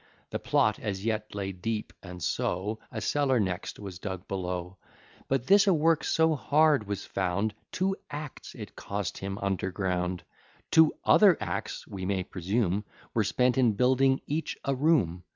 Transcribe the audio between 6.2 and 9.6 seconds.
hard was found, Two acts it cost him